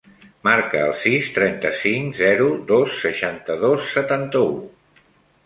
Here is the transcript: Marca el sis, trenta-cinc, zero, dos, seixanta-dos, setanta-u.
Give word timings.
Marca 0.45 0.79
el 0.85 0.93
sis, 1.01 1.29
trenta-cinc, 1.35 2.15
zero, 2.21 2.49
dos, 2.73 2.97
seixanta-dos, 3.05 3.87
setanta-u. 3.99 4.51